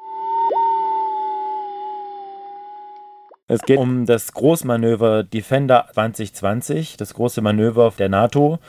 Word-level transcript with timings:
Es 3.47 3.61
geht 3.61 3.77
um 3.77 4.07
das 4.07 4.33
Großmanöver 4.33 5.23
Defender 5.23 5.87
2020, 5.93 6.97
das 6.97 7.13
große 7.13 7.41
Manöver 7.41 7.93
der 7.97 8.09
NATO, 8.09 8.59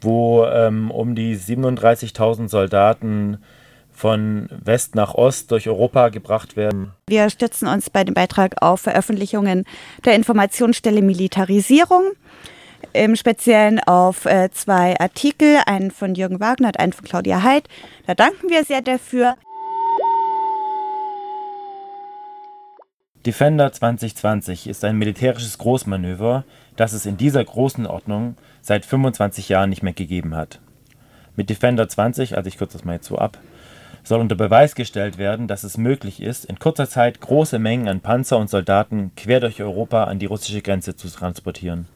wo 0.00 0.44
ähm, 0.44 0.90
um 0.90 1.14
die 1.14 1.36
37.000 1.36 2.48
Soldaten 2.48 3.38
von 3.94 4.48
West 4.50 4.96
nach 4.96 5.14
Ost 5.14 5.50
durch 5.50 5.68
Europa 5.68 6.08
gebracht 6.08 6.56
werden. 6.56 6.92
Wir 7.08 7.30
stützen 7.30 7.68
uns 7.68 7.90
bei 7.90 8.04
dem 8.04 8.14
Beitrag 8.14 8.56
auf 8.60 8.80
Veröffentlichungen 8.80 9.64
der 10.04 10.14
Informationsstelle 10.14 11.00
Militarisierung. 11.00 12.02
Im 12.92 13.16
Speziellen 13.16 13.80
auf 13.80 14.26
äh, 14.26 14.50
zwei 14.52 14.98
Artikel, 14.98 15.58
einen 15.66 15.90
von 15.90 16.14
Jürgen 16.14 16.40
Wagner 16.40 16.68
und 16.68 16.78
einen 16.78 16.92
von 16.92 17.04
Claudia 17.04 17.42
Heid. 17.42 17.68
Da 18.06 18.14
danken 18.14 18.48
wir 18.48 18.64
sehr 18.64 18.82
dafür. 18.82 19.36
Defender 23.26 23.72
2020 23.72 24.66
ist 24.66 24.84
ein 24.84 24.98
militärisches 24.98 25.56
Großmanöver, 25.56 26.44
das 26.76 26.92
es 26.92 27.06
in 27.06 27.16
dieser 27.16 27.42
großen 27.42 27.86
Ordnung 27.86 28.36
seit 28.60 28.84
25 28.84 29.48
Jahren 29.48 29.70
nicht 29.70 29.82
mehr 29.82 29.94
gegeben 29.94 30.36
hat. 30.36 30.60
Mit 31.34 31.48
Defender 31.48 31.88
20, 31.88 32.36
also 32.36 32.48
ich 32.48 32.58
kürze 32.58 32.76
das 32.76 32.84
mal 32.84 32.94
jetzt 32.94 33.06
so 33.06 33.16
ab, 33.16 33.38
soll 34.02 34.20
unter 34.20 34.34
Beweis 34.34 34.74
gestellt 34.74 35.16
werden, 35.16 35.48
dass 35.48 35.64
es 35.64 35.78
möglich 35.78 36.20
ist, 36.20 36.44
in 36.44 36.58
kurzer 36.58 36.88
Zeit 36.88 37.20
große 37.20 37.58
Mengen 37.58 37.88
an 37.88 38.00
Panzer 38.00 38.36
und 38.36 38.50
Soldaten 38.50 39.12
quer 39.16 39.40
durch 39.40 39.62
Europa 39.62 40.04
an 40.04 40.18
die 40.18 40.26
russische 40.26 40.60
Grenze 40.60 40.94
zu 40.94 41.08
transportieren. 41.08 41.88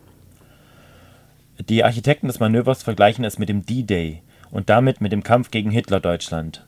Die 1.66 1.82
Architekten 1.82 2.28
des 2.28 2.38
Manövers 2.38 2.84
vergleichen 2.84 3.24
es 3.24 3.38
mit 3.38 3.48
dem 3.48 3.66
D-Day 3.66 4.22
und 4.52 4.70
damit 4.70 5.00
mit 5.00 5.10
dem 5.10 5.24
Kampf 5.24 5.50
gegen 5.50 5.72
Hitler-Deutschland. 5.72 6.64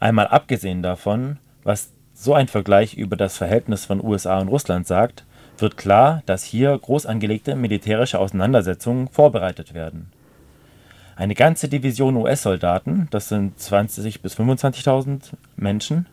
Einmal 0.00 0.26
abgesehen 0.26 0.82
davon, 0.82 1.38
was 1.62 1.92
so 2.12 2.34
ein 2.34 2.48
Vergleich 2.48 2.94
über 2.94 3.16
das 3.16 3.36
Verhältnis 3.36 3.84
von 3.84 4.02
USA 4.02 4.40
und 4.40 4.48
Russland 4.48 4.86
sagt, 4.86 5.24
wird 5.58 5.76
klar, 5.76 6.22
dass 6.26 6.42
hier 6.42 6.76
groß 6.76 7.06
angelegte 7.06 7.54
militärische 7.54 8.18
Auseinandersetzungen 8.18 9.08
vorbereitet 9.08 9.74
werden. 9.74 10.10
Eine 11.14 11.34
ganze 11.34 11.68
Division 11.68 12.16
US-Soldaten, 12.16 13.06
das 13.12 13.28
sind 13.28 13.58
20.000 13.58 14.20
bis 14.22 14.36
25.000 14.36 15.20
Menschen, 15.56 16.06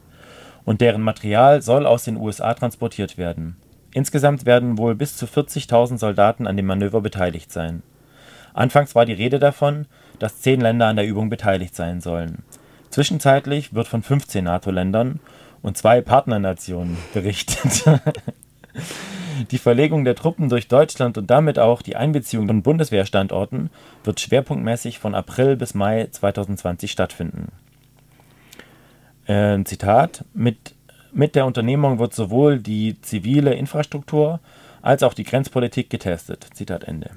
und 0.66 0.82
deren 0.82 1.02
Material 1.02 1.62
soll 1.62 1.88
aus 1.88 2.06
den 2.06 2.18
USA 2.18 2.54
transportiert 2.54 3.18
werden. 3.18 3.58
Insgesamt 3.92 4.46
werden 4.46 4.78
wohl 4.78 4.94
bis 4.94 5.18
zu 5.18 5.26
40.000 5.26 5.98
Soldaten 5.98 6.48
an 6.48 6.56
dem 6.56 6.68
Manöver 6.68 7.02
beteiligt 7.02 7.52
sein. 7.52 7.82
Anfangs 8.54 8.96
war 8.96 9.06
die 9.06 9.14
Rede 9.14 9.40
davon, 9.40 9.88
dass 10.20 10.42
zehn 10.42 10.62
Länder 10.62 10.88
an 10.88 10.96
der 10.96 11.08
Übung 11.08 11.30
beteiligt 11.30 11.76
sein 11.76 12.02
sollen. 12.02 12.44
Zwischenzeitlich 12.90 13.74
wird 13.74 13.88
von 13.88 14.04
15 14.04 14.44
NATO-Ländern 14.44 15.20
und 15.62 15.78
zwei 15.78 16.02
Partnernationen 16.02 16.98
berichtet. 17.14 17.86
Die 19.52 19.58
Verlegung 19.58 20.06
der 20.06 20.16
Truppen 20.16 20.50
durch 20.50 20.68
Deutschland 20.68 21.18
und 21.18 21.30
damit 21.30 21.58
auch 21.58 21.82
die 21.82 21.96
Einbeziehung 21.96 22.48
von 22.48 22.62
Bundeswehrstandorten 22.62 23.72
wird 24.04 24.20
schwerpunktmäßig 24.20 25.00
von 25.00 25.16
April 25.16 25.56
bis 25.56 25.74
Mai 25.74 26.08
2020 26.12 26.92
stattfinden. 26.92 27.52
Äh, 29.26 29.64
Zitat: 29.64 30.24
mit, 30.34 30.76
mit 31.12 31.36
der 31.36 31.46
Unternehmung 31.46 31.98
wird 31.98 32.14
sowohl 32.14 32.60
die 32.60 33.02
zivile 33.02 33.56
Infrastruktur 33.56 34.40
als 34.82 35.02
auch 35.02 35.14
die 35.14 35.24
Grenzpolitik 35.24 35.90
getestet. 35.90 36.48
Zitat 36.54 36.84
Ende. 36.84 37.10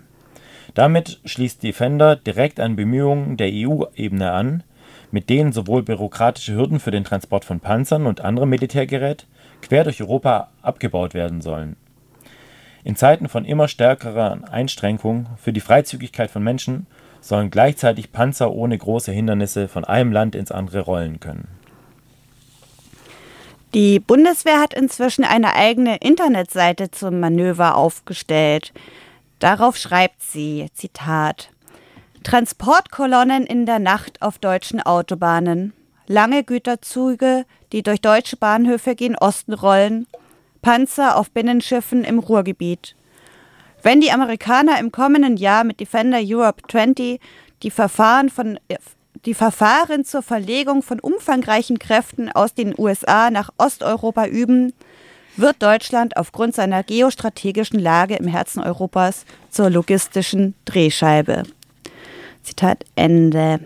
Damit 0.77 1.21
schließt 1.25 1.63
Defender 1.63 2.17
direkt 2.17 2.61
an 2.61 2.77
Bemühungen 2.77 3.39
der 3.39 3.49
EU-Ebene 3.51 4.31
an, 4.31 4.63
mit 5.11 5.31
denen 5.31 5.53
sowohl 5.53 5.83
bürokratische 5.83 6.55
Hürden 6.55 6.81
für 6.81 6.91
den 6.91 7.03
Transport 7.03 7.47
von 7.47 7.61
Panzern 7.61 8.05
und 8.05 8.21
anderem 8.21 8.51
Militärgerät 8.51 9.27
quer 9.63 9.85
durch 9.85 10.03
Europa 10.03 10.51
abgebaut 10.61 11.15
werden 11.15 11.41
sollen. 11.41 11.77
In 12.85 12.95
Zeiten 12.95 13.31
von 13.31 13.47
immer 13.47 13.69
stärkerer 13.69 14.41
Einschränkung 14.51 15.29
für 15.39 15.55
die 15.55 15.61
Freizügigkeit 15.61 16.31
von 16.31 16.45
Menschen 16.45 16.87
sollen 17.23 17.51
gleichzeitig 17.51 18.13
Panzer 18.13 18.53
ohne 18.53 18.77
große 18.77 19.13
Hindernisse 19.13 19.69
von 19.69 19.87
einem 19.87 20.13
Land 20.13 20.35
ins 20.35 20.53
andere 20.53 20.81
rollen 20.81 21.21
können. 21.21 21.49
Die 23.73 23.99
Bundeswehr 23.99 24.61
hat 24.61 24.75
inzwischen 24.75 25.25
eine 25.25 25.55
eigene 25.55 25.97
Internetseite 25.97 26.91
zum 26.91 27.19
Manöver 27.19 27.77
aufgestellt. 27.77 28.75
Darauf 29.39 29.77
schreibt 29.77 30.23
sie, 30.23 30.69
Zitat, 30.73 31.51
Transportkolonnen 32.23 33.45
in 33.47 33.67
der 33.67 33.79
Nacht 33.79 34.23
auf 34.23 34.39
deutschen 34.39 34.81
Autobahnen, 34.81 35.73
lange 36.07 36.43
Güterzüge, 36.43 37.45
die 37.73 37.83
durch 37.83 38.01
deutsche 38.01 38.37
Bahnhöfe 38.37 38.95
gen 38.95 39.17
Osten 39.17 39.53
rollen, 39.53 40.07
Panzer 40.63 41.17
auf 41.17 41.31
Binnenschiffen 41.31 42.03
im 42.03 42.19
Ruhrgebiet. 42.19 42.97
Wenn 43.83 44.01
die 44.01 44.11
Amerikaner 44.11 44.81
im 44.81 44.91
kommenden 44.91 45.37
Jahr 45.37 45.63
mit 45.63 45.79
Defender 45.79 46.19
Europe 46.21 46.63
20 46.69 47.21
die 47.63 47.71
Verfahren, 47.71 48.31
von, 48.31 48.59
die 49.25 49.35
Verfahren 49.35 50.05
zur 50.05 50.23
Verlegung 50.23 50.83
von 50.83 50.99
umfangreichen 50.99 51.79
Kräften 51.79 52.33
aus 52.33 52.55
den 52.55 52.75
USA 52.77 53.31
nach 53.31 53.51
Osteuropa 53.59 54.27
üben, 54.27 54.73
wird 55.39 55.63
Deutschland 55.63 56.17
aufgrund 56.17 56.55
seiner 56.55 56.83
geostrategischen 56.83 57.79
Lage 57.79 58.17
im 58.17 58.27
Herzen 58.27 58.63
Europas 58.63 59.25
zur 59.51 59.71
logistischen 59.71 60.55
Drehscheibe. 60.65 61.45
Zitat 62.43 62.85
Ende. 62.95 63.61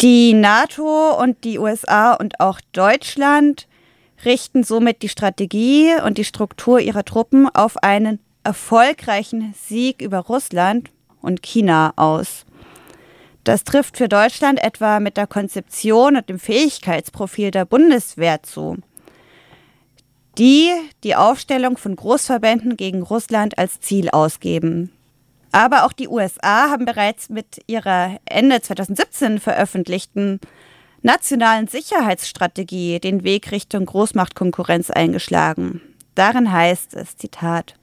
Die 0.00 0.32
NATO 0.32 1.20
und 1.20 1.42
die 1.44 1.58
USA 1.58 2.14
und 2.14 2.38
auch 2.40 2.60
Deutschland 2.72 3.66
richten 4.24 4.62
somit 4.64 5.02
die 5.02 5.08
Strategie 5.08 5.92
und 6.04 6.18
die 6.18 6.24
Struktur 6.24 6.80
ihrer 6.80 7.04
Truppen 7.04 7.48
auf 7.52 7.76
einen 7.82 8.20
erfolgreichen 8.44 9.54
Sieg 9.60 10.00
über 10.00 10.18
Russland 10.18 10.90
und 11.20 11.42
China 11.42 11.92
aus. 11.96 12.46
Das 13.48 13.64
trifft 13.64 13.96
für 13.96 14.10
Deutschland 14.10 14.62
etwa 14.62 15.00
mit 15.00 15.16
der 15.16 15.26
Konzeption 15.26 16.16
und 16.16 16.28
dem 16.28 16.38
Fähigkeitsprofil 16.38 17.50
der 17.50 17.64
Bundeswehr 17.64 18.42
zu, 18.42 18.76
die 20.36 20.70
die 21.02 21.16
Aufstellung 21.16 21.78
von 21.78 21.96
Großverbänden 21.96 22.76
gegen 22.76 23.00
Russland 23.00 23.56
als 23.56 23.80
Ziel 23.80 24.10
ausgeben. 24.10 24.92
Aber 25.50 25.86
auch 25.86 25.94
die 25.94 26.08
USA 26.08 26.68
haben 26.68 26.84
bereits 26.84 27.30
mit 27.30 27.62
ihrer 27.66 28.18
Ende 28.26 28.60
2017 28.60 29.40
veröffentlichten 29.40 30.40
nationalen 31.00 31.68
Sicherheitsstrategie 31.68 33.00
den 33.00 33.24
Weg 33.24 33.50
Richtung 33.50 33.86
Großmachtkonkurrenz 33.86 34.90
eingeschlagen. 34.90 35.80
Darin 36.14 36.52
heißt 36.52 36.92
es, 36.92 37.16
Zitat, 37.16 37.76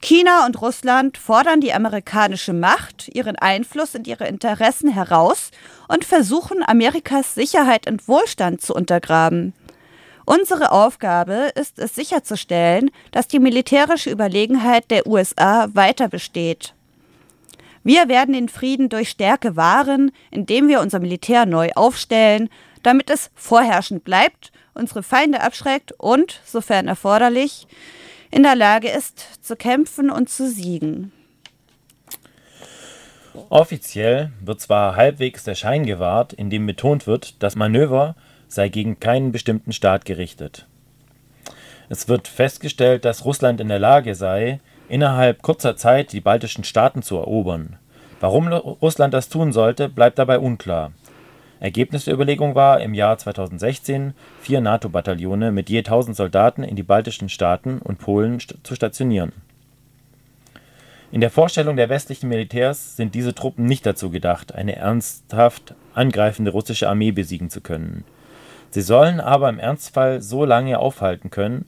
China 0.00 0.46
und 0.46 0.60
Russland 0.60 1.16
fordern 1.16 1.60
die 1.60 1.72
amerikanische 1.72 2.52
Macht, 2.52 3.08
ihren 3.14 3.36
Einfluss 3.36 3.94
und 3.94 4.06
ihre 4.06 4.26
Interessen 4.26 4.90
heraus 4.90 5.50
und 5.88 6.04
versuchen, 6.04 6.62
Amerikas 6.66 7.34
Sicherheit 7.34 7.88
und 7.88 8.06
Wohlstand 8.06 8.60
zu 8.60 8.74
untergraben. 8.74 9.54
Unsere 10.24 10.72
Aufgabe 10.72 11.52
ist 11.54 11.78
es 11.78 11.94
sicherzustellen, 11.94 12.90
dass 13.12 13.28
die 13.28 13.38
militärische 13.38 14.10
Überlegenheit 14.10 14.90
der 14.90 15.06
USA 15.06 15.68
weiter 15.72 16.08
besteht. 16.08 16.74
Wir 17.84 18.08
werden 18.08 18.34
den 18.34 18.48
Frieden 18.48 18.88
durch 18.88 19.10
Stärke 19.10 19.54
wahren, 19.54 20.10
indem 20.32 20.66
wir 20.66 20.80
unser 20.80 20.98
Militär 20.98 21.46
neu 21.46 21.70
aufstellen, 21.76 22.50
damit 22.82 23.10
es 23.10 23.30
vorherrschend 23.36 24.02
bleibt, 24.02 24.50
unsere 24.74 25.04
Feinde 25.04 25.40
abschreckt 25.40 25.92
und, 25.92 26.40
sofern 26.44 26.88
erforderlich, 26.88 27.68
in 28.30 28.42
der 28.42 28.56
Lage 28.56 28.88
ist, 28.88 29.44
zu 29.44 29.56
kämpfen 29.56 30.10
und 30.10 30.28
zu 30.28 30.50
siegen. 30.50 31.12
Offiziell 33.48 34.32
wird 34.40 34.60
zwar 34.60 34.96
halbwegs 34.96 35.44
der 35.44 35.54
Schein 35.54 35.84
gewahrt, 35.84 36.32
in 36.32 36.50
dem 36.50 36.66
betont 36.66 37.06
wird, 37.06 37.42
das 37.42 37.54
Manöver 37.54 38.16
sei 38.48 38.68
gegen 38.68 38.98
keinen 38.98 39.32
bestimmten 39.32 39.72
Staat 39.72 40.04
gerichtet. 40.04 40.66
Es 41.88 42.08
wird 42.08 42.28
festgestellt, 42.28 43.04
dass 43.04 43.24
Russland 43.24 43.60
in 43.60 43.68
der 43.68 43.78
Lage 43.78 44.14
sei, 44.14 44.60
innerhalb 44.88 45.42
kurzer 45.42 45.76
Zeit 45.76 46.12
die 46.12 46.20
baltischen 46.20 46.64
Staaten 46.64 47.02
zu 47.02 47.16
erobern. 47.16 47.78
Warum 48.20 48.48
Russland 48.48 49.12
das 49.14 49.28
tun 49.28 49.52
sollte, 49.52 49.88
bleibt 49.88 50.18
dabei 50.18 50.38
unklar. 50.38 50.92
Ergebnis 51.58 52.04
der 52.04 52.14
Überlegung 52.14 52.54
war, 52.54 52.80
im 52.80 52.92
Jahr 52.92 53.16
2016 53.16 54.14
vier 54.40 54.60
NATO-Bataillone 54.60 55.52
mit 55.52 55.70
je 55.70 55.78
1000 55.78 56.16
Soldaten 56.16 56.62
in 56.62 56.76
die 56.76 56.82
baltischen 56.82 57.28
Staaten 57.28 57.78
und 57.78 57.98
Polen 57.98 58.38
zu 58.62 58.74
stationieren. 58.74 59.32
In 61.12 61.20
der 61.20 61.30
Vorstellung 61.30 61.76
der 61.76 61.88
westlichen 61.88 62.28
Militärs 62.28 62.96
sind 62.96 63.14
diese 63.14 63.34
Truppen 63.34 63.64
nicht 63.64 63.86
dazu 63.86 64.10
gedacht, 64.10 64.54
eine 64.54 64.76
ernsthaft 64.76 65.74
angreifende 65.94 66.50
russische 66.50 66.88
Armee 66.88 67.12
besiegen 67.12 67.48
zu 67.48 67.60
können. 67.60 68.04
Sie 68.70 68.82
sollen 68.82 69.20
aber 69.20 69.48
im 69.48 69.58
Ernstfall 69.58 70.20
so 70.20 70.44
lange 70.44 70.78
aufhalten 70.78 71.30
können, 71.30 71.64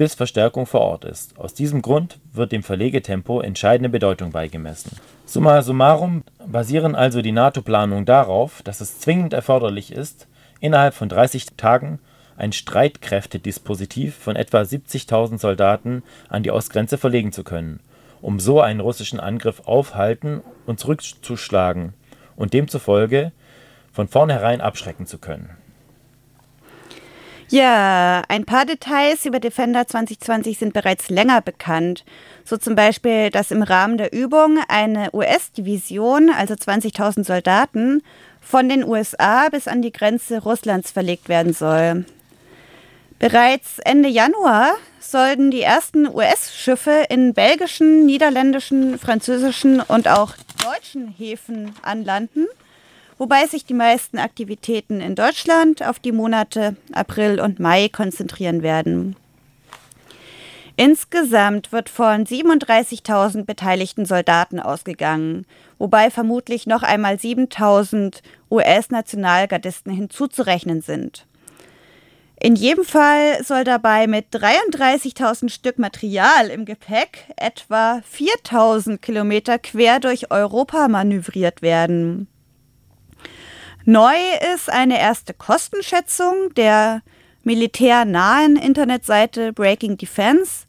bis 0.00 0.14
Verstärkung 0.14 0.64
vor 0.64 0.80
Ort 0.80 1.04
ist. 1.04 1.38
Aus 1.38 1.52
diesem 1.52 1.82
Grund 1.82 2.20
wird 2.32 2.52
dem 2.52 2.62
Verlegetempo 2.62 3.42
entscheidende 3.42 3.90
Bedeutung 3.90 4.30
beigemessen. 4.30 4.96
Summa 5.26 5.60
summarum 5.60 6.24
basieren 6.46 6.94
also 6.94 7.20
die 7.20 7.32
NATO-Planungen 7.32 8.06
darauf, 8.06 8.62
dass 8.62 8.80
es 8.80 8.98
zwingend 8.98 9.34
erforderlich 9.34 9.92
ist, 9.92 10.26
innerhalb 10.58 10.94
von 10.94 11.10
30 11.10 11.48
Tagen 11.58 11.98
ein 12.38 12.52
Streitkräftedispositiv 12.52 14.16
von 14.16 14.36
etwa 14.36 14.62
70.000 14.62 15.38
Soldaten 15.38 16.02
an 16.30 16.44
die 16.44 16.50
Ostgrenze 16.50 16.96
verlegen 16.96 17.32
zu 17.32 17.44
können, 17.44 17.80
um 18.22 18.40
so 18.40 18.62
einen 18.62 18.80
russischen 18.80 19.20
Angriff 19.20 19.60
aufhalten 19.66 20.40
und 20.64 20.80
zurückzuschlagen 20.80 21.92
und 22.36 22.54
demzufolge 22.54 23.32
von 23.92 24.08
vornherein 24.08 24.62
abschrecken 24.62 25.04
zu 25.04 25.18
können. 25.18 25.50
Ja, 27.52 28.22
ein 28.28 28.44
paar 28.44 28.64
Details 28.64 29.26
über 29.26 29.40
Defender 29.40 29.84
2020 29.84 30.56
sind 30.56 30.72
bereits 30.72 31.10
länger 31.10 31.40
bekannt. 31.40 32.04
So 32.44 32.56
zum 32.56 32.76
Beispiel, 32.76 33.30
dass 33.30 33.50
im 33.50 33.64
Rahmen 33.64 33.98
der 33.98 34.12
Übung 34.12 34.60
eine 34.68 35.10
US-Division, 35.12 36.30
also 36.30 36.54
20.000 36.54 37.24
Soldaten, 37.24 38.04
von 38.40 38.68
den 38.68 38.84
USA 38.84 39.48
bis 39.48 39.66
an 39.66 39.82
die 39.82 39.90
Grenze 39.90 40.44
Russlands 40.44 40.92
verlegt 40.92 41.28
werden 41.28 41.52
soll. 41.52 42.04
Bereits 43.18 43.80
Ende 43.80 44.08
Januar 44.08 44.76
sollten 45.00 45.50
die 45.50 45.62
ersten 45.62 46.06
US-Schiffe 46.06 47.06
in 47.08 47.34
belgischen, 47.34 48.06
niederländischen, 48.06 48.96
französischen 48.96 49.80
und 49.80 50.06
auch 50.06 50.34
deutschen 50.62 51.08
Häfen 51.08 51.74
anlanden 51.82 52.46
wobei 53.20 53.46
sich 53.46 53.66
die 53.66 53.74
meisten 53.74 54.18
Aktivitäten 54.18 55.02
in 55.02 55.14
Deutschland 55.14 55.86
auf 55.86 55.98
die 55.98 56.10
Monate 56.10 56.74
April 56.92 57.38
und 57.38 57.60
Mai 57.60 57.90
konzentrieren 57.90 58.62
werden. 58.62 59.14
Insgesamt 60.76 61.70
wird 61.70 61.90
von 61.90 62.24
37.000 62.24 63.44
beteiligten 63.44 64.06
Soldaten 64.06 64.58
ausgegangen, 64.58 65.44
wobei 65.76 66.10
vermutlich 66.10 66.66
noch 66.66 66.82
einmal 66.82 67.16
7.000 67.16 68.22
US-Nationalgardisten 68.50 69.92
hinzuzurechnen 69.92 70.80
sind. 70.80 71.26
In 72.40 72.56
jedem 72.56 72.84
Fall 72.84 73.44
soll 73.44 73.64
dabei 73.64 74.06
mit 74.06 74.34
33.000 74.34 75.50
Stück 75.50 75.78
Material 75.78 76.48
im 76.48 76.64
Gepäck 76.64 77.26
etwa 77.36 78.00
4.000 78.10 78.96
Kilometer 78.96 79.58
quer 79.58 80.00
durch 80.00 80.30
Europa 80.30 80.88
manövriert 80.88 81.60
werden. 81.60 82.26
Neu 83.84 84.16
ist 84.54 84.70
eine 84.70 84.98
erste 84.98 85.32
Kostenschätzung 85.32 86.52
der 86.54 87.02
militärnahen 87.44 88.56
Internetseite 88.56 89.52
Breaking 89.52 89.96
Defense. 89.96 90.66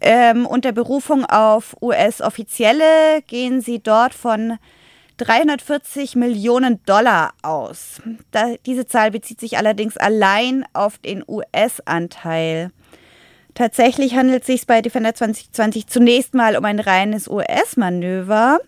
Ähm, 0.00 0.46
unter 0.46 0.72
Berufung 0.72 1.24
auf 1.24 1.76
US-Offizielle 1.80 3.22
gehen 3.26 3.60
sie 3.60 3.80
dort 3.80 4.14
von 4.14 4.58
340 5.18 6.16
Millionen 6.16 6.82
Dollar 6.84 7.32
aus. 7.42 8.00
Da, 8.30 8.54
diese 8.66 8.86
Zahl 8.86 9.10
bezieht 9.10 9.40
sich 9.40 9.56
allerdings 9.58 9.96
allein 9.96 10.64
auf 10.72 10.98
den 10.98 11.24
US-Anteil. 11.26 12.70
Tatsächlich 13.54 14.14
handelt 14.14 14.42
es 14.42 14.46
sich 14.46 14.66
bei 14.66 14.82
Defender 14.82 15.14
2020 15.14 15.88
zunächst 15.88 16.34
mal 16.34 16.56
um 16.56 16.64
ein 16.64 16.78
reines 16.78 17.28
US-Manöver. 17.28 18.60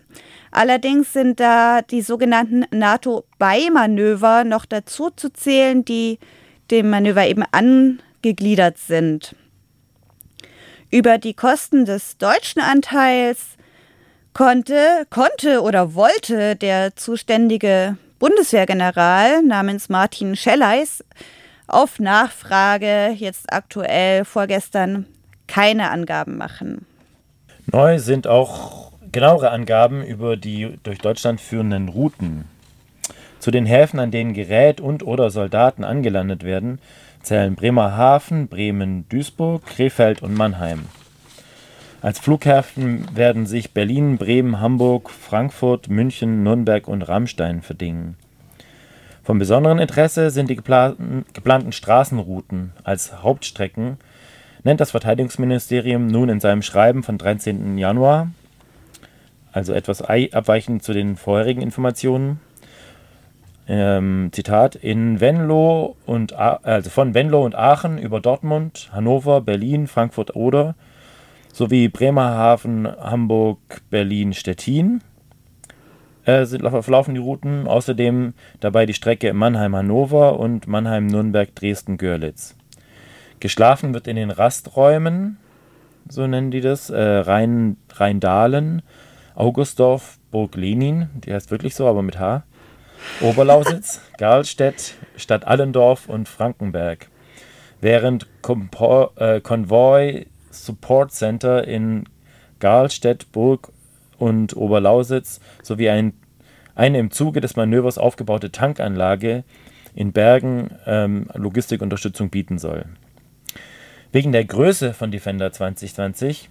Allerdings 0.51 1.13
sind 1.13 1.39
da 1.39 1.81
die 1.81 2.01
sogenannten 2.01 2.65
NATO-Beimanöver 2.71 4.43
noch 4.43 4.65
dazu 4.65 5.09
zu 5.09 5.31
zählen, 5.31 5.85
die 5.85 6.19
dem 6.69 6.89
Manöver 6.89 7.25
eben 7.25 7.43
angegliedert 7.51 8.77
sind. 8.77 9.35
Über 10.89 11.17
die 11.17 11.33
Kosten 11.33 11.85
des 11.85 12.17
deutschen 12.17 12.61
Anteils 12.61 13.55
konnte, 14.33 15.07
konnte 15.09 15.61
oder 15.61 15.95
wollte 15.95 16.57
der 16.57 16.95
zuständige 16.97 17.97
Bundeswehrgeneral 18.19 19.41
namens 19.43 19.87
Martin 19.87 20.35
Schelleis 20.35 21.03
auf 21.67 21.99
Nachfrage 21.99 23.11
jetzt 23.15 23.51
aktuell 23.51 24.25
vorgestern 24.25 25.05
keine 25.47 25.89
Angaben 25.89 26.37
machen. 26.37 26.85
Neu 27.71 27.99
sind 27.99 28.27
auch 28.27 28.90
genauere 29.11 29.51
Angaben 29.51 30.03
über 30.03 30.37
die 30.37 30.77
durch 30.83 30.99
Deutschland 30.99 31.41
führenden 31.41 31.89
Routen. 31.89 32.45
Zu 33.39 33.51
den 33.51 33.65
Häfen, 33.65 33.99
an 33.99 34.11
denen 34.11 34.33
Gerät 34.33 34.79
und/oder 34.79 35.31
Soldaten 35.31 35.83
angelandet 35.83 36.43
werden, 36.43 36.79
zählen 37.21 37.55
Bremerhaven, 37.55 38.47
Bremen, 38.47 39.05
Duisburg, 39.09 39.65
Krefeld 39.65 40.21
und 40.21 40.35
Mannheim. 40.35 40.85
Als 42.01 42.19
Flughäfen 42.19 43.05
werden 43.15 43.45
sich 43.45 43.73
Berlin, 43.73 44.17
Bremen, 44.17 44.59
Hamburg, 44.59 45.09
Frankfurt, 45.11 45.87
München, 45.89 46.43
Nürnberg 46.43 46.87
und 46.87 47.03
Rammstein 47.03 47.61
verdingen. 47.61 48.15
Von 49.23 49.37
besonderem 49.37 49.77
Interesse 49.77 50.31
sind 50.31 50.49
die 50.49 50.55
geplanten, 50.55 51.25
geplanten 51.33 51.71
Straßenrouten 51.71 52.73
als 52.83 53.21
Hauptstrecken, 53.21 53.97
nennt 54.63 54.79
das 54.79 54.91
Verteidigungsministerium 54.91 56.07
nun 56.07 56.29
in 56.29 56.39
seinem 56.39 56.63
Schreiben 56.63 57.03
vom 57.03 57.19
13. 57.19 57.77
Januar 57.77 58.29
also 59.51 59.73
etwas 59.73 60.01
abweichend 60.01 60.83
zu 60.83 60.93
den 60.93 61.15
vorherigen 61.15 61.61
Informationen. 61.61 62.39
Ähm, 63.67 64.29
Zitat: 64.31 64.75
In 64.75 65.19
Venlo 65.19 65.95
und 66.05 66.33
also 66.33 66.89
von 66.89 67.13
Venlo 67.13 67.43
und 67.43 67.55
Aachen 67.55 67.97
über 67.97 68.19
Dortmund, 68.19 68.89
Hannover, 68.91 69.41
Berlin, 69.41 69.87
Frankfurt 69.87 70.35
Oder 70.35 70.75
sowie 71.53 71.89
Bremerhaven, 71.89 72.87
Hamburg, 72.87 73.81
Berlin, 73.89 74.33
Stettin 74.33 75.01
äh, 76.25 76.45
sind, 76.45 76.61
verlaufen 76.61 77.13
die 77.13 77.19
Routen. 77.19 77.67
Außerdem 77.67 78.33
dabei 78.59 78.85
die 78.85 78.93
Strecke 78.93 79.33
Mannheim-Hannover 79.33 80.39
und 80.39 80.67
Mannheim-Nürnberg-Dresden-Görlitz. 80.67 82.55
Geschlafen 83.39 83.93
wird 83.93 84.07
in 84.07 84.15
den 84.15 84.31
Rasträumen, 84.31 85.37
so 86.07 86.27
nennen 86.27 86.51
die 86.51 86.61
das, 86.61 86.89
äh, 86.89 87.01
Rhein, 87.01 87.77
Rheindahlen, 87.93 88.83
Augustdorf, 89.35 90.19
Burg 90.31 90.55
Lenin, 90.55 91.09
die 91.15 91.33
heißt 91.33 91.51
wirklich 91.51 91.75
so, 91.75 91.87
aber 91.87 92.01
mit 92.01 92.19
H, 92.19 92.43
Oberlausitz, 93.21 94.01
Garlstedt, 94.17 94.95
Stadt 95.15 95.45
Allendorf 95.45 96.07
und 96.07 96.27
Frankenberg. 96.27 97.07
Während 97.79 98.27
Kompo 98.41 99.11
äh, 99.15 99.41
Konvoi 99.41 100.27
Support 100.51 101.11
Center 101.11 101.67
in 101.67 102.03
Garlstedt, 102.59 103.31
Burg 103.31 103.71
und 104.17 104.55
Oberlausitz 104.55 105.39
sowie 105.63 105.89
ein, 105.89 106.13
eine 106.75 106.99
im 106.99 107.11
Zuge 107.11 107.41
des 107.41 107.55
Manövers 107.55 107.97
aufgebaute 107.97 108.51
Tankanlage 108.51 109.43
in 109.95 110.11
Bergen 110.11 110.71
ähm, 110.85 111.27
Logistikunterstützung 111.33 112.29
bieten 112.29 112.59
soll. 112.59 112.85
Wegen 114.11 114.31
der 114.31 114.45
Größe 114.45 114.93
von 114.93 115.11
Defender 115.11 115.51
2020 115.51 116.49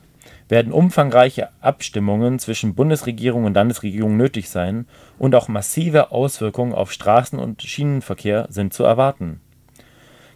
werden 0.48 0.72
umfangreiche 0.72 1.48
Abstimmungen 1.60 2.38
zwischen 2.38 2.74
Bundesregierung 2.74 3.44
und 3.44 3.54
Landesregierung 3.54 4.16
nötig 4.16 4.50
sein 4.50 4.86
und 5.18 5.34
auch 5.34 5.48
massive 5.48 6.10
Auswirkungen 6.12 6.74
auf 6.74 6.92
Straßen 6.92 7.38
und 7.38 7.62
Schienenverkehr 7.62 8.46
sind 8.50 8.72
zu 8.72 8.84
erwarten. 8.84 9.40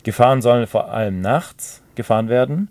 Gefahren 0.04 0.42
sollen 0.42 0.66
vor 0.66 0.90
allem 0.90 1.20
nachts 1.20 1.82
gefahren 1.94 2.28
werden, 2.28 2.68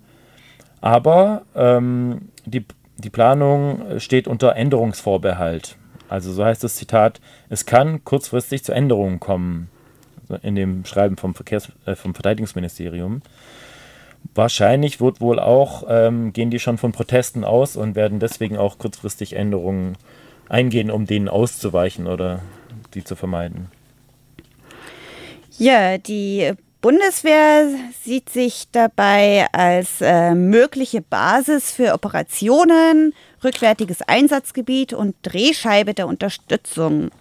aber 0.82 1.44
ähm, 1.56 2.30
die, 2.46 2.66
die 2.98 3.10
Planung 3.10 4.00
steht 4.00 4.28
unter 4.28 4.56
Änderungsvorbehalt. 4.56 5.78
Also 6.10 6.32
so 6.32 6.46
heißt 6.46 6.64
das 6.64 6.76
Zitat, 6.76 7.22
es 7.50 7.66
kann 7.66 8.04
kurzfristig 8.04 8.64
zu 8.64 8.72
Änderungen 8.72 9.20
kommen, 9.20 9.70
in 10.42 10.56
dem 10.56 10.86
Schreiben 10.86 11.18
vom, 11.18 11.34
Verkehrs-, 11.34 11.72
äh, 11.86 11.96
vom 11.96 12.14
Verteidigungsministerium. 12.14 13.22
Wahrscheinlich 14.36 15.00
wird 15.00 15.22
wohl 15.22 15.40
auch, 15.40 15.84
ähm, 15.88 16.34
gehen 16.34 16.50
die 16.50 16.60
schon 16.60 16.78
von 16.78 16.92
Protesten 16.92 17.44
aus 17.44 17.76
und 17.76 17.96
werden 17.96 18.20
deswegen 18.20 18.58
auch 18.58 18.78
kurzfristig 18.78 19.36
Änderungen 19.36 19.98
eingehen, 20.50 20.90
um 20.90 21.06
denen 21.06 21.30
auszuweichen 21.30 22.08
oder 22.08 22.42
die 22.94 23.04
zu 23.04 23.16
vermeiden. 23.16 23.70
Ja, 25.58 25.98
die 25.98 26.54
Bundeswehr 26.82 27.70
sieht 28.04 28.30
sich 28.30 28.66
dabei 28.72 29.48
als 29.52 30.02
äh, 30.02 30.36
mögliche 30.36 31.02
Basis 31.02 31.72
für 31.72 31.94
Operationen, 31.94 33.14
rückwärtiges 33.44 34.02
Einsatzgebiet 34.02 34.94
und 34.94 35.16
Drehscheibe 35.22 35.94
der 35.94 36.08
Unterstützung. 36.08 37.12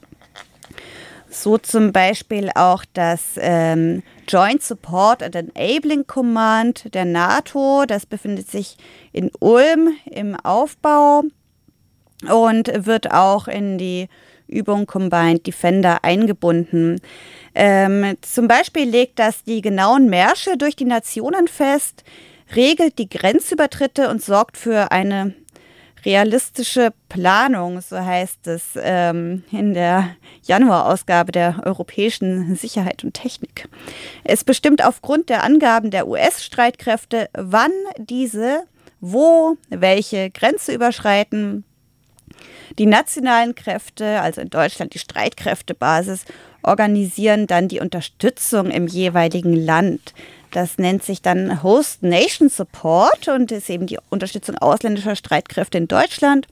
So 1.34 1.56
zum 1.56 1.92
Beispiel 1.92 2.50
auch 2.54 2.84
das 2.92 3.22
ähm, 3.38 4.02
Joint 4.28 4.62
Support 4.62 5.22
and 5.22 5.34
Enabling 5.34 6.06
Command 6.06 6.92
der 6.92 7.06
NATO. 7.06 7.84
Das 7.86 8.04
befindet 8.04 8.50
sich 8.50 8.76
in 9.12 9.30
Ulm 9.40 9.94
im 10.04 10.36
Aufbau 10.36 11.22
und 12.30 12.70
wird 12.86 13.12
auch 13.12 13.48
in 13.48 13.78
die 13.78 14.10
Übung 14.46 14.84
Combined 14.84 15.46
Defender 15.46 16.04
eingebunden. 16.04 17.00
Ähm, 17.54 18.18
zum 18.20 18.46
Beispiel 18.46 18.86
legt 18.86 19.18
das 19.18 19.42
die 19.42 19.62
genauen 19.62 20.10
Märsche 20.10 20.58
durch 20.58 20.76
die 20.76 20.84
Nationen 20.84 21.48
fest, 21.48 22.04
regelt 22.54 22.98
die 22.98 23.08
Grenzübertritte 23.08 24.10
und 24.10 24.22
sorgt 24.22 24.58
für 24.58 24.92
eine 24.92 25.34
realistische 26.04 26.92
Planung, 27.08 27.80
so 27.80 27.98
heißt 27.98 28.46
es 28.48 28.70
ähm, 28.76 29.44
in 29.50 29.74
der 29.74 30.16
Januarausgabe 30.42 31.32
der 31.32 31.62
Europäischen 31.64 32.56
Sicherheit 32.56 33.04
und 33.04 33.14
Technik. 33.14 33.68
Es 34.24 34.44
bestimmt 34.44 34.84
aufgrund 34.84 35.28
der 35.28 35.44
Angaben 35.44 35.90
der 35.90 36.08
US-Streitkräfte, 36.08 37.28
wann 37.34 37.72
diese 37.98 38.64
wo 39.02 39.56
welche 39.68 40.30
Grenze 40.30 40.72
überschreiten. 40.72 41.64
Die 42.78 42.86
nationalen 42.86 43.54
Kräfte, 43.54 44.22
also 44.22 44.40
in 44.40 44.48
Deutschland 44.48 44.94
die 44.94 44.98
Streitkräftebasis, 44.98 46.24
organisieren 46.62 47.46
dann 47.46 47.68
die 47.68 47.80
Unterstützung 47.80 48.70
im 48.70 48.86
jeweiligen 48.86 49.54
Land. 49.54 50.14
Das 50.52 50.76
nennt 50.76 51.02
sich 51.02 51.22
dann 51.22 51.62
Host 51.62 52.02
Nation 52.02 52.48
Support 52.48 53.28
und 53.28 53.50
ist 53.50 53.70
eben 53.70 53.86
die 53.86 53.98
Unterstützung 54.10 54.56
ausländischer 54.58 55.16
Streitkräfte 55.16 55.78
in 55.78 55.88
Deutschland. 55.88 56.46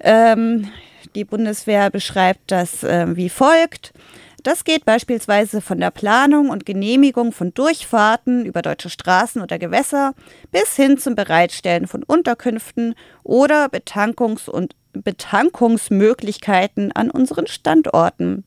Ähm, 0.00 0.70
die 1.14 1.24
Bundeswehr 1.24 1.90
beschreibt 1.90 2.50
das 2.50 2.84
äh, 2.84 3.16
wie 3.16 3.30
folgt. 3.30 3.94
Das 4.42 4.64
geht 4.64 4.84
beispielsweise 4.84 5.62
von 5.62 5.80
der 5.80 5.90
Planung 5.90 6.50
und 6.50 6.66
Genehmigung 6.66 7.32
von 7.32 7.54
Durchfahrten 7.54 8.44
über 8.44 8.60
deutsche 8.60 8.90
Straßen 8.90 9.40
oder 9.40 9.58
Gewässer 9.58 10.12
bis 10.52 10.76
hin 10.76 10.98
zum 10.98 11.14
Bereitstellen 11.14 11.86
von 11.86 12.02
Unterkünften 12.02 12.94
oder 13.22 13.68
Betankungs- 13.68 14.50
und 14.50 14.76
Betankungsmöglichkeiten 14.92 16.92
an 16.92 17.10
unseren 17.10 17.46
Standorten. 17.46 18.44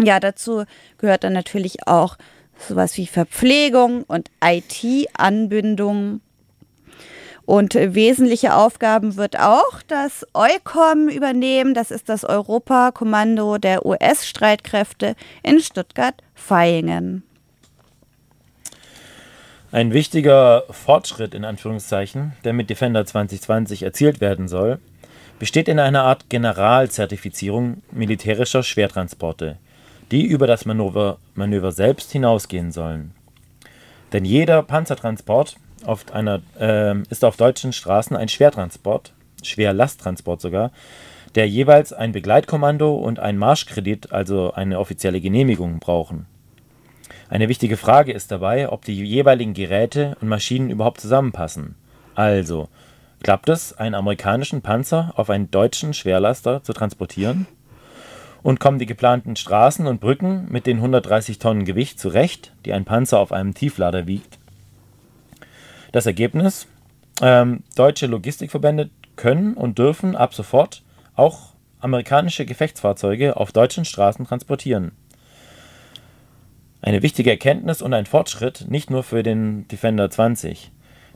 Ja, 0.00 0.20
dazu 0.20 0.64
gehört 0.96 1.24
dann 1.24 1.34
natürlich 1.34 1.86
auch 1.86 2.16
sowas 2.58 2.96
wie 2.96 3.06
Verpflegung 3.06 4.02
und 4.04 4.30
IT-Anbindung. 4.42 6.20
Und 7.44 7.74
wesentliche 7.74 8.54
Aufgaben 8.54 9.16
wird 9.16 9.38
auch 9.38 9.80
das 9.86 10.26
EUCOM 10.34 11.08
übernehmen. 11.08 11.74
Das 11.74 11.92
ist 11.92 12.08
das 12.08 12.24
Europakommando 12.24 13.58
der 13.58 13.86
US-Streitkräfte 13.86 15.14
in 15.44 15.60
Stuttgart-Vaihingen. 15.60 17.22
Ein 19.70 19.92
wichtiger 19.92 20.64
Fortschritt 20.70 21.34
in 21.34 21.44
Anführungszeichen, 21.44 22.32
der 22.44 22.52
mit 22.52 22.70
Defender 22.70 23.04
2020 23.04 23.82
erzielt 23.82 24.20
werden 24.20 24.48
soll, 24.48 24.78
besteht 25.38 25.68
in 25.68 25.78
einer 25.78 26.02
Art 26.02 26.28
Generalzertifizierung 26.28 27.82
militärischer 27.92 28.62
Schwertransporte, 28.62 29.58
die 30.10 30.24
über 30.24 30.46
das 30.46 30.64
Manöver, 30.64 31.18
Manöver 31.34 31.72
selbst 31.72 32.12
hinausgehen 32.12 32.72
sollen. 32.72 33.12
Denn 34.12 34.24
jeder 34.24 34.62
Panzertransport 34.62 35.56
auf 35.84 36.12
einer, 36.12 36.40
äh, 36.58 36.96
ist 37.10 37.24
auf 37.24 37.36
deutschen 37.36 37.72
Straßen 37.72 38.16
ein 38.16 38.28
Schwertransport, 38.28 39.12
Schwerlasttransport 39.42 40.40
sogar, 40.40 40.70
der 41.34 41.48
jeweils 41.48 41.92
ein 41.92 42.12
Begleitkommando 42.12 42.94
und 42.94 43.18
ein 43.18 43.36
Marschkredit, 43.36 44.12
also 44.12 44.52
eine 44.52 44.78
offizielle 44.78 45.20
Genehmigung, 45.20 45.80
brauchen. 45.80 46.26
Eine 47.28 47.48
wichtige 47.48 47.76
Frage 47.76 48.12
ist 48.12 48.30
dabei, 48.30 48.68
ob 48.70 48.84
die 48.84 49.04
jeweiligen 49.04 49.52
Geräte 49.52 50.16
und 50.20 50.28
Maschinen 50.28 50.70
überhaupt 50.70 51.00
zusammenpassen. 51.00 51.74
Also, 52.14 52.68
klappt 53.22 53.48
es, 53.48 53.76
einen 53.76 53.96
amerikanischen 53.96 54.62
Panzer 54.62 55.12
auf 55.16 55.28
einen 55.28 55.50
deutschen 55.50 55.92
Schwerlaster 55.92 56.62
zu 56.62 56.72
transportieren? 56.72 57.46
Und 58.46 58.60
kommen 58.60 58.78
die 58.78 58.86
geplanten 58.86 59.34
Straßen 59.34 59.88
und 59.88 60.00
Brücken 60.00 60.46
mit 60.48 60.68
den 60.68 60.76
130 60.76 61.40
Tonnen 61.40 61.64
Gewicht 61.64 61.98
zurecht, 61.98 62.52
die 62.64 62.72
ein 62.72 62.84
Panzer 62.84 63.18
auf 63.18 63.32
einem 63.32 63.54
Tieflader 63.54 64.06
wiegt? 64.06 64.38
Das 65.90 66.06
Ergebnis? 66.06 66.68
Ähm, 67.20 67.64
deutsche 67.74 68.06
Logistikverbände 68.06 68.90
können 69.16 69.54
und 69.54 69.80
dürfen 69.80 70.14
ab 70.14 70.32
sofort 70.32 70.84
auch 71.16 71.54
amerikanische 71.80 72.46
Gefechtsfahrzeuge 72.46 73.36
auf 73.36 73.50
deutschen 73.50 73.84
Straßen 73.84 74.24
transportieren. 74.28 74.92
Eine 76.82 77.02
wichtige 77.02 77.30
Erkenntnis 77.30 77.82
und 77.82 77.94
ein 77.94 78.06
Fortschritt 78.06 78.66
nicht 78.68 78.90
nur 78.90 79.02
für 79.02 79.24
den 79.24 79.66
Defender 79.66 80.08
20, 80.08 80.70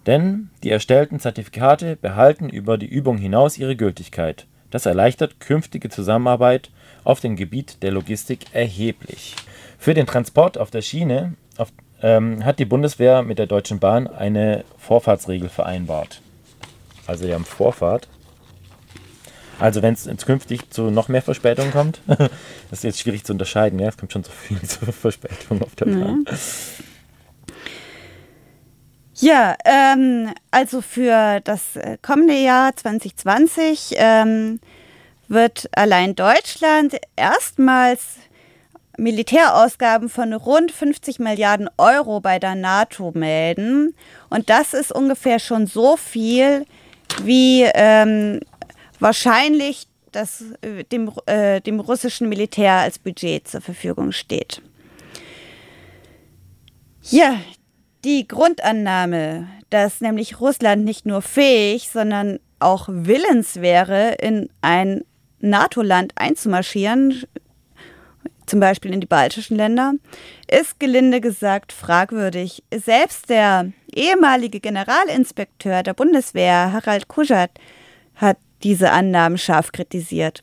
denn 0.05 0.51
die 0.65 0.71
erstellten 0.71 1.21
Zertifikate 1.21 1.95
behalten 1.95 2.49
über 2.49 2.77
die 2.77 2.89
Übung 2.89 3.19
hinaus 3.19 3.57
ihre 3.57 3.77
Gültigkeit. 3.77 4.49
Das 4.73 4.85
erleichtert 4.85 5.39
künftige 5.39 5.91
Zusammenarbeit 5.91 6.71
auf 7.05 7.21
dem 7.21 7.37
Gebiet 7.37 7.83
der 7.83 7.93
Logistik 7.93 8.47
erheblich. 8.53 9.37
Für 9.79 9.95
den 9.95 10.07
Transport 10.07 10.59
auf 10.59 10.71
der 10.71 10.83
Schiene 10.83 11.35
auf, 11.57 11.73
ähm, 12.03 12.45
hat 12.45 12.59
die 12.59 12.65
Bundeswehr 12.65 13.23
mit 13.23 13.39
der 13.39 13.47
Deutschen 13.47 13.79
Bahn 13.79 14.07
eine 14.07 14.65
Vorfahrtsregel 14.79 15.49
vereinbart. 15.49 16.21
Also 17.07 17.27
wir 17.27 17.35
haben 17.35 17.45
Vorfahrt. 17.45 18.09
Also 19.59 19.83
wenn 19.83 19.93
es 19.93 20.09
künftig 20.25 20.71
zu 20.71 20.91
noch 20.91 21.09
mehr 21.09 21.23
Verspätungen 21.23 21.71
kommt, 21.71 22.01
das 22.07 22.31
ist 22.71 22.85
jetzt 22.85 23.01
schwierig 23.01 23.25
zu 23.25 23.33
unterscheiden, 23.33 23.79
ja, 23.79 23.89
es 23.89 23.99
kommt 23.99 24.13
schon 24.13 24.25
so 24.25 24.31
viel 24.31 24.61
zu 24.67 24.87
Verspätung 24.87 25.63
auf 25.63 25.75
der 25.77 25.87
Bahn. 25.87 26.25
Ja, 29.17 29.55
ähm, 29.67 30.33
also 30.51 30.81
für 30.81 31.41
das 31.41 31.77
äh, 31.77 31.99
kommende 32.01 32.35
Jahr 32.35 32.75
2020 32.75 33.95
ähm, 33.97 34.61
wird 35.31 35.69
allein 35.73 36.17
Deutschland 36.17 36.97
erstmals 37.17 38.17
Militärausgaben 38.99 40.09
von 40.09 40.33
rund 40.35 40.73
50 40.73 41.21
Milliarden 41.21 41.71
Euro 41.79 42.21
bei 42.21 42.39
der 42.39 42.57
NATO 42.57 43.13
melden. 43.15 43.95
Und 44.29 44.51
das 44.51 44.75
ist 44.75 44.93
ungefähr 44.93 45.39
schon 45.39 45.67
so 45.67 45.97
viel, 45.97 46.67
wie 47.23 47.63
ähm, 47.75 48.41
wahrscheinlich 48.99 49.87
das, 50.13 50.45
äh, 50.63 50.85
dem, 50.85 51.13
äh, 51.27 51.61
dem 51.61 51.79
russischen 51.79 52.29
Militär 52.29 52.75
als 52.75 52.99
Budget 52.99 53.47
zur 53.47 53.61
Verfügung 53.61 54.13
steht. 54.13 54.61
Ja, 57.03 57.41
die 58.05 58.27
Grundannahme, 58.27 59.49
dass 59.71 60.01
nämlich 60.01 60.41
Russland 60.41 60.85
nicht 60.85 61.07
nur 61.07 61.23
fähig, 61.23 61.89
sondern 61.89 62.41
auch 62.59 62.89
willens 62.91 63.61
wäre, 63.61 64.13
in 64.21 64.51
ein 64.61 65.03
NATO-Land 65.41 66.13
einzumarschieren, 66.17 67.25
zum 68.47 68.61
Beispiel 68.61 68.93
in 68.93 69.01
die 69.01 69.07
baltischen 69.07 69.57
Länder, 69.57 69.95
ist 70.51 70.81
gelinde 70.81 71.21
gesagt 71.21 71.73
fragwürdig. 71.73 72.65
Selbst 72.75 73.31
der 73.31 73.73
ehemalige 73.95 74.61
Generalinspekteur 74.61 75.83
der 75.83 75.95
Bundeswehr, 75.95 76.73
Harald 76.73 77.09
Kuschert, 77.09 77.51
hat 78.17 78.39
diese 78.63 78.91
Annahmen 78.91 79.39
scharf 79.39 79.73
kritisiert. 79.73 80.43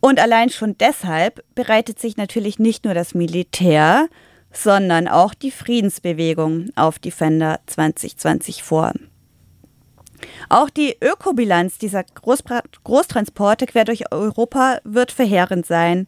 Und 0.00 0.18
allein 0.18 0.50
schon 0.50 0.76
deshalb 0.78 1.44
bereitet 1.54 2.00
sich 2.00 2.16
natürlich 2.16 2.58
nicht 2.58 2.84
nur 2.84 2.92
das 2.92 3.14
Militär, 3.14 4.08
sondern 4.50 5.08
auch 5.08 5.32
die 5.32 5.52
Friedensbewegung 5.52 6.70
auf 6.74 6.98
Defender 6.98 7.60
2020 7.66 8.64
vor. 8.64 8.92
Auch 10.48 10.70
die 10.70 10.96
Ökobilanz 11.00 11.78
dieser 11.78 12.04
Großbra 12.04 12.62
Großtransporte 12.84 13.66
quer 13.66 13.84
durch 13.84 14.12
Europa 14.12 14.78
wird 14.84 15.12
verheerend 15.12 15.66
sein. 15.66 16.06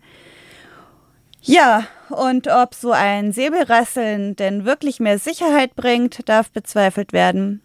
Ja, 1.41 1.87
und 2.09 2.49
ob 2.49 2.75
so 2.75 2.93
ein 2.93 3.33
Säbelrasseln 3.33 4.35
denn 4.35 4.65
wirklich 4.65 4.99
mehr 4.99 5.19
Sicherheit 5.19 5.77
bringt, 5.77 6.29
darf 6.29 6.51
bezweifelt 6.51 7.13
werden. 7.13 7.61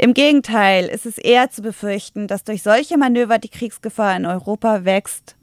Im 0.00 0.14
Gegenteil 0.14 0.86
ist 0.86 1.06
es 1.06 1.18
eher 1.18 1.50
zu 1.50 1.62
befürchten, 1.62 2.28
dass 2.28 2.44
durch 2.44 2.62
solche 2.62 2.96
Manöver 2.96 3.38
die 3.38 3.48
Kriegsgefahr 3.48 4.16
in 4.16 4.26
Europa 4.26 4.84
wächst. 4.84 5.34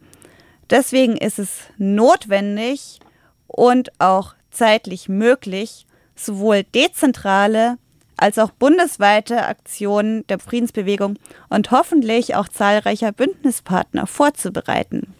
Deswegen 0.69 1.17
ist 1.17 1.39
es 1.39 1.63
notwendig 1.77 2.99
und 3.47 3.91
auch 3.99 4.33
zeitlich 4.51 5.09
möglich, 5.09 5.85
sowohl 6.15 6.63
dezentrale 6.63 7.77
als 8.17 8.39
auch 8.39 8.51
bundesweite 8.51 9.45
Aktionen 9.45 10.25
der 10.27 10.39
Friedensbewegung 10.39 11.17
und 11.49 11.71
hoffentlich 11.71 12.35
auch 12.35 12.47
zahlreicher 12.47 13.11
Bündnispartner 13.11 14.07
vorzubereiten. 14.07 15.13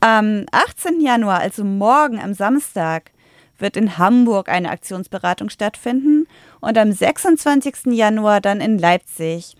Am 0.00 0.46
18. 0.52 1.00
Januar, 1.00 1.40
also 1.40 1.64
morgen 1.64 2.20
am 2.20 2.32
Samstag, 2.32 3.10
wird 3.58 3.76
in 3.76 3.98
Hamburg 3.98 4.48
eine 4.48 4.70
Aktionsberatung 4.70 5.50
stattfinden 5.50 6.28
und 6.60 6.78
am 6.78 6.92
26. 6.92 7.86
Januar 7.86 8.40
dann 8.40 8.60
in 8.60 8.78
Leipzig. 8.78 9.56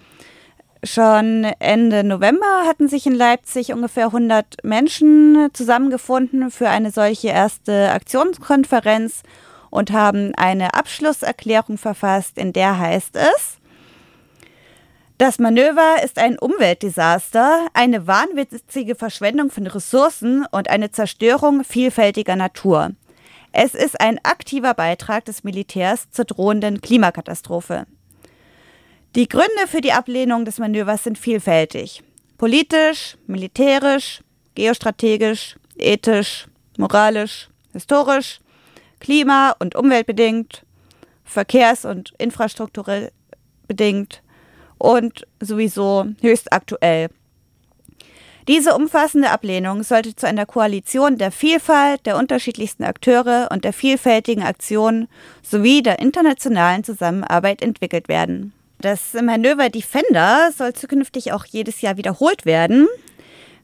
Schon 0.85 1.45
Ende 1.59 2.05
November 2.05 2.63
hatten 2.65 2.89
sich 2.89 3.07
in 3.07 3.15
Leipzig 3.15 3.73
ungefähr 3.73 4.07
100 4.07 4.63
Menschen 4.63 5.49
zusammengefunden 5.53 6.53
für 6.53 6.69
eine 6.69 6.93
solche 6.93 7.29
erste 7.29 7.91
Aktionskonferenz 7.91 9.25
und 9.71 9.93
haben 9.93 10.35
eine 10.37 10.75
Abschlusserklärung 10.75 11.79
verfasst, 11.79 12.39
in 12.39 12.53
der 12.53 12.79
heißt 12.79 13.17
es, 13.17 13.59
das 15.19 15.41
Manöver 15.41 15.97
ist 16.05 16.17
ein 16.17 16.39
Umweltdesaster, 16.39 17.67
eine 17.75 18.07
wahnwitzige 18.07 18.95
Verschwendung 18.95 19.51
von 19.51 19.67
Ressourcen 19.67 20.47
und 20.53 20.71
eine 20.71 20.93
Zerstörung 20.93 21.65
vielfältiger 21.65 22.37
Natur. 22.37 22.93
Es 23.51 23.75
ist 23.75 24.01
ein 24.01 24.21
aktiver 24.23 24.75
Beitrag 24.75 25.25
des 25.25 25.43
Militärs 25.43 26.09
zur 26.13 26.25
drohenden 26.25 26.81
Klimakatastrophe. 26.81 27.87
Die 29.17 29.27
Gründe 29.27 29.67
für 29.67 29.81
die 29.81 29.93
Ablehnung 29.93 30.45
des 30.45 30.59
Manövers 30.59 31.03
sind 31.03 31.19
vielfältig. 31.19 32.05
Politisch, 32.37 33.17
militärisch, 33.27 34.23
geostrategisch, 34.55 35.57
ethisch, 35.77 36.47
moralisch, 36.77 37.49
historisch, 37.73 38.39
klima- 39.01 39.55
und 39.59 39.75
umweltbedingt, 39.75 40.65
verkehrs- 41.25 41.85
und 41.85 42.13
infrastrukturell 42.19 43.13
bedingt 43.67 44.23
und 44.79 45.27
sowieso 45.41 46.07
höchst 46.21 46.53
aktuell. 46.53 47.09
Diese 48.49 48.75
umfassende 48.75 49.29
Ablehnung 49.29 49.83
sollte 49.83 50.17
zu 50.17 50.27
einer 50.27 50.47
Koalition 50.47 51.19
der 51.19 51.31
Vielfalt 51.31 52.07
der 52.07 52.17
unterschiedlichsten 52.17 52.83
Akteure 52.83 53.49
und 53.51 53.63
der 53.63 53.75
vielfältigen 53.75 54.43
Aktionen 54.43 55.07
sowie 55.43 55.83
der 55.83 55.99
internationalen 55.99 56.83
Zusammenarbeit 56.83 57.61
entwickelt 57.61 58.09
werden. 58.09 58.55
Das 58.81 59.13
Manöver 59.13 59.69
Defender 59.69 60.51
soll 60.57 60.73
zukünftig 60.73 61.33
auch 61.33 61.45
jedes 61.45 61.83
Jahr 61.83 61.99
wiederholt 61.99 62.47
werden. 62.47 62.89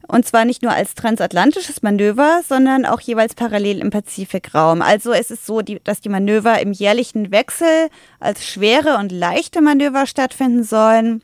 Und 0.07 0.25
zwar 0.25 0.45
nicht 0.45 0.61
nur 0.61 0.71
als 0.71 0.93
transatlantisches 0.93 1.81
Manöver, 1.81 2.41
sondern 2.47 2.85
auch 2.85 2.99
jeweils 2.99 3.33
parallel 3.33 3.79
im 3.79 3.89
Pazifikraum. 3.89 4.81
Also 4.81 5.11
es 5.11 5.31
ist 5.31 5.45
so, 5.45 5.61
dass 5.61 6.01
die 6.01 6.09
Manöver 6.09 6.59
im 6.59 6.71
jährlichen 6.71 7.31
Wechsel 7.31 7.89
als 8.19 8.45
schwere 8.45 8.97
und 8.97 9.11
leichte 9.11 9.61
Manöver 9.61 10.05
stattfinden 10.05 10.63
sollen. 10.63 11.23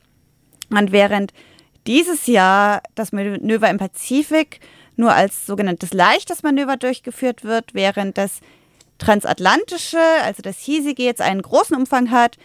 Und 0.70 0.90
während 0.90 1.32
dieses 1.86 2.26
Jahr 2.26 2.82
das 2.94 3.12
Manöver 3.12 3.70
im 3.70 3.78
Pazifik 3.78 4.60
nur 4.96 5.12
als 5.12 5.46
sogenanntes 5.46 5.92
leichtes 5.92 6.42
Manöver 6.42 6.76
durchgeführt 6.76 7.44
wird, 7.44 7.74
während 7.74 8.18
das 8.18 8.40
transatlantische, 8.98 9.98
also 10.22 10.42
das 10.42 10.58
hiesige, 10.58 11.02
jetzt 11.02 11.20
einen 11.20 11.42
großen 11.42 11.76
Umfang 11.76 12.10
hat, 12.10 12.36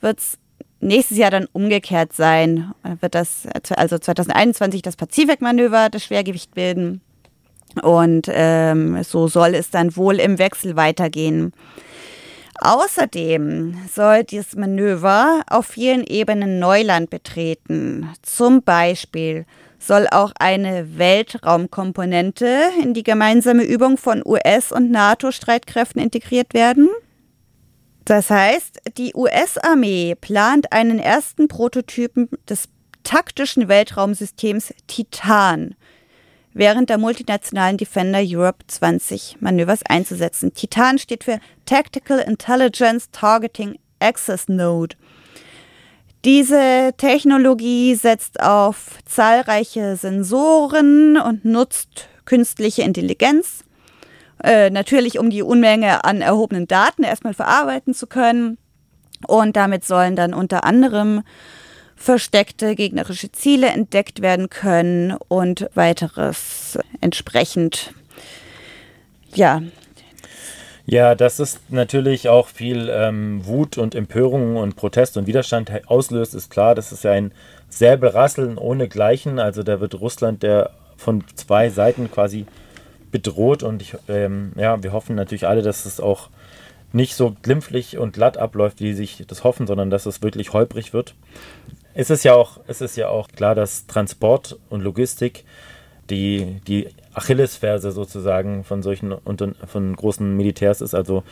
wird 0.00 0.18
es 0.20 0.38
nächstes 0.80 1.18
Jahr 1.18 1.30
dann 1.30 1.46
umgekehrt 1.52 2.12
sein. 2.12 2.72
Wird 3.00 3.14
das, 3.14 3.46
also 3.70 3.98
2021 3.98 4.82
das 4.82 4.96
Pazifikmanöver 4.96 5.88
das 5.90 6.04
Schwergewicht 6.04 6.54
bilden. 6.54 7.00
Und 7.82 8.28
ähm, 8.30 9.02
so 9.02 9.28
soll 9.28 9.54
es 9.54 9.70
dann 9.70 9.96
wohl 9.96 10.18
im 10.18 10.38
Wechsel 10.38 10.76
weitergehen. 10.76 11.52
Außerdem 12.60 13.76
soll 13.92 14.24
dieses 14.24 14.56
Manöver 14.56 15.42
auf 15.48 15.66
vielen 15.66 16.04
Ebenen 16.04 16.58
Neuland 16.58 17.10
betreten. 17.10 18.08
Zum 18.22 18.62
Beispiel 18.62 19.44
soll 19.78 20.06
auch 20.10 20.32
eine 20.38 20.98
Weltraumkomponente 20.98 22.70
in 22.82 22.94
die 22.94 23.02
gemeinsame 23.02 23.62
Übung 23.62 23.98
von 23.98 24.22
US- 24.24 24.72
und 24.72 24.90
NATO-Streitkräften 24.90 26.00
integriert 26.00 26.54
werden. 26.54 26.88
Das 28.06 28.30
heißt, 28.30 28.78
die 28.96 29.14
US-Armee 29.14 30.14
plant 30.14 30.72
einen 30.72 31.00
ersten 31.00 31.48
Prototypen 31.48 32.28
des 32.48 32.68
taktischen 33.02 33.68
Weltraumsystems 33.68 34.72
Titan 34.86 35.74
während 36.54 36.88
der 36.88 36.98
multinationalen 36.98 37.76
Defender 37.76 38.20
Europe 38.22 38.64
20 38.68 39.38
Manövers 39.40 39.80
einzusetzen. 39.86 40.54
Titan 40.54 40.98
steht 40.98 41.24
für 41.24 41.40
Tactical 41.66 42.20
Intelligence 42.20 43.10
Targeting 43.10 43.76
Access 43.98 44.48
Node. 44.48 44.96
Diese 46.24 46.92
Technologie 46.96 47.96
setzt 47.96 48.40
auf 48.40 48.98
zahlreiche 49.04 49.96
Sensoren 49.96 51.18
und 51.18 51.44
nutzt 51.44 52.08
künstliche 52.24 52.82
Intelligenz, 52.82 53.64
äh, 54.42 54.70
natürlich 54.70 55.18
um 55.18 55.30
die 55.30 55.42
Unmenge 55.42 56.04
an 56.04 56.20
erhobenen 56.20 56.66
Daten 56.66 57.02
erstmal 57.02 57.34
verarbeiten 57.34 57.94
zu 57.94 58.06
können. 58.06 58.58
Und 59.26 59.56
damit 59.56 59.84
sollen 59.84 60.16
dann 60.16 60.34
unter 60.34 60.64
anderem 60.64 61.22
versteckte 61.96 62.74
gegnerische 62.74 63.32
Ziele 63.32 63.68
entdeckt 63.68 64.20
werden 64.20 64.50
können 64.50 65.16
und 65.28 65.70
weiteres 65.74 66.78
entsprechend. 67.00 67.94
Ja. 69.34 69.62
Ja, 70.84 71.16
dass 71.16 71.40
es 71.40 71.58
natürlich 71.68 72.28
auch 72.28 72.46
viel 72.46 72.88
ähm, 72.92 73.44
Wut 73.44 73.76
und 73.76 73.94
Empörung 73.96 74.56
und 74.56 74.76
Protest 74.76 75.16
und 75.16 75.26
Widerstand 75.26 75.72
auslöst, 75.88 76.34
ist 76.34 76.50
klar. 76.50 76.76
Das 76.76 76.92
ist 76.92 77.02
ja 77.02 77.10
ein 77.10 77.32
Säbelrasseln 77.68 78.56
ohnegleichen. 78.56 79.40
Also 79.40 79.64
da 79.64 79.80
wird 79.80 79.98
Russland 79.98 80.44
der 80.44 80.70
von 80.96 81.24
zwei 81.34 81.70
Seiten 81.70 82.10
quasi 82.10 82.46
bedroht 83.10 83.62
und 83.62 83.82
ich, 83.82 83.96
ähm, 84.08 84.52
ja, 84.56 84.82
wir 84.82 84.92
hoffen 84.92 85.16
natürlich 85.16 85.46
alle, 85.46 85.62
dass 85.62 85.86
es 85.86 86.00
auch 86.00 86.28
nicht 86.92 87.14
so 87.14 87.36
glimpflich 87.42 87.98
und 87.98 88.12
glatt 88.14 88.38
abläuft, 88.38 88.80
wie 88.80 88.92
sich 88.92 89.24
das 89.26 89.44
hoffen, 89.44 89.66
sondern 89.66 89.90
dass 89.90 90.06
es 90.06 90.22
wirklich 90.22 90.52
holprig 90.52 90.92
wird. 90.92 91.14
Es 91.94 92.10
ist 92.10 92.24
ja 92.24 92.34
auch, 92.34 92.60
es 92.66 92.80
ist 92.80 92.96
ja 92.96 93.08
auch 93.08 93.28
klar, 93.28 93.54
dass 93.54 93.86
Transport 93.86 94.58
und 94.70 94.82
Logistik 94.82 95.44
die, 96.10 96.60
die 96.66 96.88
Achillesferse 97.14 97.90
sozusagen 97.90 98.64
von 98.64 98.82
solchen 98.82 99.14
von 99.66 99.96
großen 99.96 100.36
Militärs 100.36 100.80
ist. 100.80 100.94
Also 100.94 101.24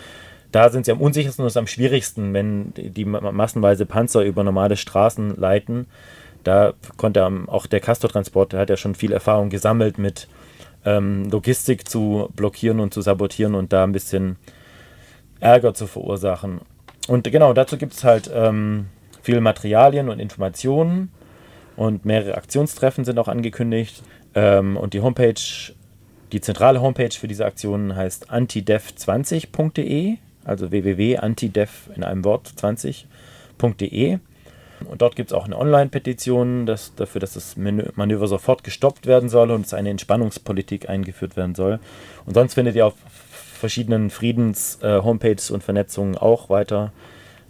da 0.52 0.70
sind 0.70 0.87
sie 0.87 0.92
am 0.92 1.00
unsichersten 1.00 1.44
und 1.44 1.56
am 1.56 1.66
schwierigsten, 1.66 2.32
wenn 2.32 2.72
die 2.74 3.04
massenweise 3.04 3.87
Panzer 3.87 4.22
über 4.22 4.44
normale 4.44 4.76
Straßen 4.76 5.37
leiten. 5.37 5.87
Da 6.44 6.74
konnte 6.96 7.26
auch 7.46 7.66
der 7.66 7.80
Castor-Transport, 7.80 8.52
der 8.52 8.60
hat 8.60 8.70
ja 8.70 8.76
schon 8.76 8.94
viel 8.94 9.12
Erfahrung 9.12 9.50
gesammelt 9.50 9.98
mit 9.98 10.28
ähm, 10.84 11.30
Logistik 11.30 11.88
zu 11.88 12.30
blockieren 12.34 12.80
und 12.80 12.92
zu 12.92 13.00
sabotieren 13.00 13.54
und 13.54 13.72
da 13.72 13.84
ein 13.84 13.92
bisschen 13.92 14.36
Ärger 15.40 15.74
zu 15.74 15.86
verursachen. 15.86 16.60
Und 17.08 17.30
genau, 17.30 17.52
dazu 17.52 17.76
gibt 17.76 17.92
es 17.92 18.04
halt 18.04 18.30
ähm, 18.32 18.86
viele 19.22 19.40
Materialien 19.40 20.08
und 20.08 20.20
Informationen 20.20 21.10
und 21.76 22.04
mehrere 22.04 22.36
Aktionstreffen 22.36 23.04
sind 23.04 23.18
auch 23.18 23.28
angekündigt. 23.28 24.02
Ähm, 24.34 24.76
und 24.76 24.94
die 24.94 25.00
Homepage, 25.00 25.34
die 26.32 26.40
zentrale 26.40 26.80
Homepage 26.80 27.12
für 27.12 27.28
diese 27.28 27.44
Aktionen 27.44 27.94
heißt 27.94 28.30
antidev20.de, 28.30 30.16
also 30.44 30.70
www.antidev 30.70 31.90
in 31.94 32.04
einem 32.04 32.24
Wort 32.24 32.52
20.de. 32.56 34.18
Und 34.86 35.02
dort 35.02 35.16
gibt 35.16 35.30
es 35.30 35.34
auch 35.34 35.44
eine 35.44 35.58
Online-Petition 35.58 36.66
dass, 36.66 36.94
dafür, 36.94 37.20
dass 37.20 37.34
das 37.34 37.56
Manöver 37.56 38.26
sofort 38.26 38.64
gestoppt 38.64 39.06
werden 39.06 39.28
soll 39.28 39.50
und 39.50 39.66
es 39.66 39.74
eine 39.74 39.90
Entspannungspolitik 39.90 40.88
eingeführt 40.88 41.36
werden 41.36 41.54
soll. 41.54 41.80
Und 42.26 42.34
sonst 42.34 42.54
findet 42.54 42.76
ihr 42.76 42.86
auf 42.86 42.94
verschiedenen 43.64 44.10
Friedens-Homepages 44.10 45.50
äh, 45.50 45.52
und 45.54 45.64
Vernetzungen 45.64 46.16
auch 46.16 46.50
weiter 46.50 46.92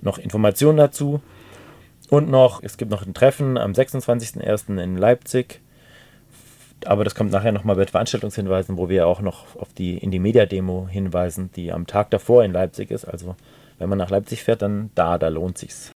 noch 0.01 0.19
Informationen 0.19 0.79
dazu. 0.79 1.21
Und 2.11 2.31
noch, 2.31 2.63
es 2.63 2.77
gibt 2.77 2.91
noch 2.91 3.07
ein 3.07 3.15
Treffen 3.15 3.57
am 3.57 3.73
26.01. 3.73 4.81
in 4.81 4.97
Leipzig. 4.97 5.61
Aber 6.85 7.03
das 7.03 7.15
kommt 7.15 7.31
nachher 7.31 7.53
nochmal 7.53 7.77
bei 7.77 7.87
Veranstaltungshinweisen, 7.87 8.77
wo 8.77 8.89
wir 8.89 9.07
auch 9.07 9.21
noch 9.21 9.57
auf 9.57 9.73
die 9.73 9.97
Indie-Media-Demo 9.97 10.87
hinweisen, 10.91 11.51
die 11.57 11.73
am 11.73 11.87
Tag 11.87 12.11
davor 12.11 12.45
in 12.45 12.53
Leipzig 12.53 12.91
ist. 12.91 13.07
Also 13.07 13.37
wenn 13.79 13.89
man 13.89 13.99
nach 13.99 14.11
Leipzig 14.11 14.45
fährt, 14.45 14.63
dann 14.63 14.91
da, 14.95 15.17
da 15.19 15.29
lohnt 15.29 15.57
sich's. 15.57 15.94